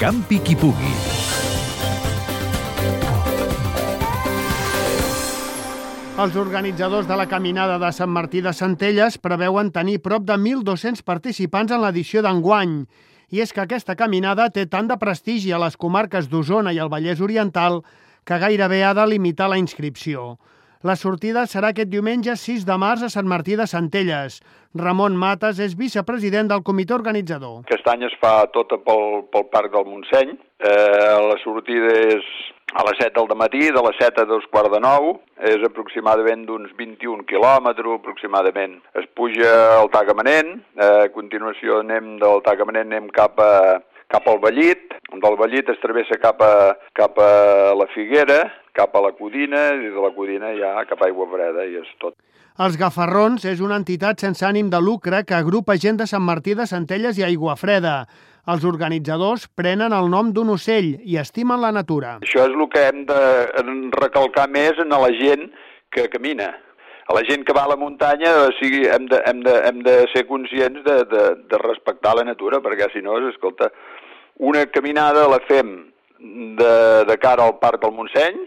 Campi 0.00 0.38
qui 0.40 0.54
pugui. 0.56 0.90
Els 6.24 6.38
organitzadors 6.40 7.04
de 7.04 7.18
la 7.20 7.26
caminada 7.28 7.76
de 7.82 7.90
Sant 7.92 8.08
Martí 8.08 8.40
de 8.40 8.54
Centelles 8.56 9.18
preveuen 9.20 9.68
tenir 9.74 9.98
prop 10.00 10.24
de 10.24 10.38
1.200 10.40 11.04
participants 11.04 11.76
en 11.76 11.84
l'edició 11.84 12.22
d'enguany. 12.24 12.78
I 13.28 13.44
és 13.44 13.52
que 13.52 13.60
aquesta 13.66 13.92
caminada 13.92 14.48
té 14.48 14.64
tant 14.64 14.88
de 14.88 14.96
prestigi 14.96 15.52
a 15.52 15.60
les 15.60 15.76
comarques 15.76 16.32
d'Osona 16.32 16.72
i 16.72 16.80
el 16.80 16.88
Vallès 16.88 17.20
Oriental 17.20 17.82
que 18.24 18.40
gairebé 18.40 18.80
ha 18.88 18.94
de 18.96 19.04
limitar 19.04 19.52
la 19.52 19.60
inscripció. 19.60 20.38
La 20.80 20.94
sortida 20.96 21.42
serà 21.44 21.74
aquest 21.74 21.90
diumenge 21.92 22.32
6 22.40 22.62
de 22.64 22.76
març 22.80 23.02
a 23.04 23.10
Sant 23.12 23.26
Martí 23.28 23.52
de 23.52 23.66
Centelles. 23.68 24.38
Ramon 24.80 25.12
Mates 25.12 25.58
és 25.60 25.74
vicepresident 25.76 26.48
del 26.48 26.62
comitè 26.64 26.94
organitzador. 26.96 27.58
Aquest 27.66 27.90
any 27.92 28.06
es 28.06 28.14
fa 28.22 28.46
tota 28.54 28.78
pel, 28.86 29.26
pel 29.28 29.44
Parc 29.52 29.74
del 29.74 29.84
Montseny. 29.84 30.32
Eh, 30.40 31.18
la 31.26 31.36
sortida 31.42 31.90
és 32.14 32.30
a 32.72 32.86
les 32.86 32.96
7 33.02 33.12
del 33.12 33.36
matí, 33.36 33.60
de 33.76 33.82
les 33.84 34.00
7 34.00 34.24
a 34.24 34.30
dos 34.30 34.46
quarts 34.48 34.72
de 34.72 34.80
9, 34.80 35.12
és 35.52 35.68
aproximadament 35.68 36.46
d'uns 36.48 36.72
21 36.78 37.28
quilòmetres, 37.28 38.00
aproximadament. 38.00 38.78
Es 38.96 39.04
puja 39.20 39.52
al 39.74 39.92
Tagamanent, 39.92 40.62
eh, 40.80 40.90
a 41.04 41.12
continuació 41.12 41.82
anem 41.84 42.16
del 42.24 42.40
Tagamanent 42.48 42.88
anem 42.88 43.12
cap 43.12 43.36
a, 43.36 43.82
cap 44.08 44.26
al 44.32 44.40
Vallit, 44.40 44.96
del 45.12 45.36
Vallit 45.36 45.68
es 45.68 45.78
travessa 45.84 46.16
cap 46.22 46.40
a, 46.40 46.54
cap 46.96 47.18
a 47.20 47.30
la 47.76 47.86
Figuera, 47.92 48.40
cap 48.76 48.94
a 48.96 49.04
la 49.04 49.12
Codina, 49.18 49.70
i 49.76 49.92
de 49.92 50.02
la 50.02 50.12
Codina 50.16 50.52
ja 50.58 50.74
cap 50.88 51.02
a 51.02 51.08
Aigua 51.08 51.28
Freda, 51.30 51.66
i 51.66 51.78
és 51.80 51.90
tot. 52.02 52.16
Els 52.60 52.76
Gafarrons 52.76 53.46
és 53.48 53.60
una 53.64 53.78
entitat 53.80 54.20
sense 54.20 54.44
ànim 54.44 54.68
de 54.72 54.80
lucre 54.84 55.22
que 55.24 55.36
agrupa 55.36 55.78
gent 55.80 56.00
de 56.00 56.06
Sant 56.10 56.24
Martí 56.26 56.52
de 56.58 56.66
Centelles 56.68 57.16
i 57.16 57.24
Aigua 57.24 57.54
Freda. 57.56 58.02
Els 58.52 58.64
organitzadors 58.68 59.46
prenen 59.56 59.94
el 59.96 60.10
nom 60.12 60.32
d'un 60.36 60.50
ocell 60.56 60.90
i 61.04 61.16
estimen 61.20 61.60
la 61.62 61.70
natura. 61.72 62.18
Això 62.26 62.44
és 62.48 62.56
el 62.56 62.66
que 62.72 62.82
hem 62.88 63.04
de 63.08 63.20
recalcar 63.96 64.48
més 64.50 64.80
en 64.82 64.92
la 64.92 65.12
gent 65.16 65.48
que 65.94 66.08
camina. 66.12 66.50
A 67.10 67.16
la 67.16 67.24
gent 67.26 67.46
que 67.46 67.54
va 67.56 67.64
a 67.66 67.72
la 67.72 67.78
muntanya 67.80 68.32
o 68.44 68.52
sigui, 68.58 68.84
hem, 68.86 69.08
de, 69.10 69.22
hem, 69.26 69.40
de, 69.46 69.56
hem 69.70 69.80
de 69.86 69.96
ser 70.12 70.26
conscients 70.28 70.84
de, 70.86 71.00
de, 71.10 71.24
de 71.50 71.64
respectar 71.64 72.14
la 72.16 72.26
natura, 72.28 72.60
perquè 72.62 72.90
si 72.92 73.02
no, 73.02 73.18
escolta, 73.30 73.70
una 74.38 74.66
caminada 74.70 75.26
la 75.28 75.40
fem 75.48 75.74
de, 76.20 76.72
de 77.08 77.16
cara 77.18 77.48
al 77.48 77.58
Parc 77.58 77.82
del 77.82 77.96
Montseny, 77.96 78.38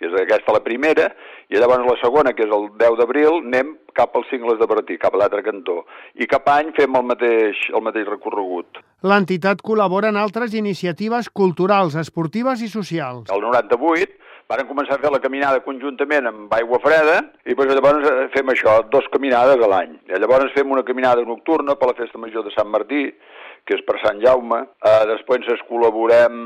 que 0.00 0.08
és 0.08 0.16
aquesta 0.16 0.54
la 0.56 0.62
primera, 0.64 1.10
i 1.52 1.60
llavors 1.60 1.84
la 1.84 1.98
segona, 2.00 2.32
que 2.32 2.46
és 2.46 2.54
el 2.56 2.70
10 2.80 2.96
d'abril, 2.96 3.42
anem 3.44 3.74
cap 3.92 4.16
als 4.16 4.30
cingles 4.32 4.56
de 4.58 4.68
Bertí, 4.70 4.96
cap 5.02 5.14
a 5.14 5.20
l'altre 5.20 5.44
cantó. 5.44 5.82
I 6.16 6.28
cap 6.30 6.48
any 6.48 6.72
fem 6.78 6.96
el 6.96 7.04
mateix, 7.10 7.60
el 7.74 7.84
mateix 7.84 8.08
recorregut. 8.08 8.80
L'entitat 9.04 9.60
col·labora 9.60 10.08
en 10.08 10.16
altres 10.16 10.56
iniciatives 10.56 11.28
culturals, 11.28 11.98
esportives 12.00 12.64
i 12.64 12.72
socials. 12.72 13.28
El 13.28 13.44
98 13.44 14.16
Varen 14.50 14.66
començar 14.66 14.96
a 14.96 14.98
fer 14.98 15.12
la 15.14 15.20
caminada 15.22 15.60
conjuntament 15.62 16.26
amb 16.26 16.54
aigua 16.56 16.80
freda 16.82 17.20
i 17.46 17.54
doncs 17.54 17.76
llavors 17.76 18.32
fem 18.34 18.48
això, 18.50 18.80
dos 18.90 19.06
caminades 19.12 19.62
a 19.62 19.68
l'any. 19.70 19.92
I 20.10 20.18
llavors 20.18 20.50
fem 20.56 20.72
una 20.74 20.82
caminada 20.82 21.22
nocturna 21.22 21.76
per 21.78 21.92
la 21.92 21.94
festa 21.94 22.18
major 22.18 22.42
de 22.42 22.50
Sant 22.56 22.66
Martí, 22.66 23.04
que 23.62 23.78
és 23.78 23.84
per 23.86 24.00
Sant 24.02 24.18
Jaume. 24.24 24.64
Eh, 24.82 25.04
després 25.12 25.46
ens 25.46 25.62
col·laborem, 25.68 26.40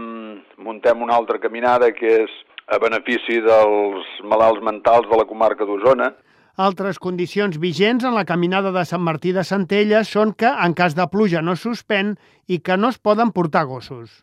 muntem 0.66 1.00
una 1.06 1.16
altra 1.16 1.40
caminada 1.40 1.94
que 1.96 2.12
és 2.26 2.36
a 2.66 2.78
benefici 2.80 3.40
dels 3.44 4.06
malalts 4.24 4.62
mentals 4.64 5.08
de 5.10 5.18
la 5.20 5.26
comarca 5.28 5.66
d'Osona. 5.68 6.12
Altres 6.54 7.00
condicions 7.02 7.58
vigents 7.58 8.04
en 8.06 8.14
la 8.14 8.24
caminada 8.24 8.70
de 8.72 8.84
Sant 8.86 9.02
Martí 9.02 9.32
de 9.34 9.42
Centelles 9.44 10.12
són 10.14 10.32
que, 10.38 10.48
en 10.48 10.76
cas 10.78 10.94
de 10.94 11.06
pluja, 11.10 11.42
no 11.42 11.56
suspèn 11.58 12.14
i 12.46 12.60
que 12.62 12.78
no 12.78 12.92
es 12.94 13.00
poden 13.02 13.34
portar 13.34 13.64
gossos. 13.66 14.22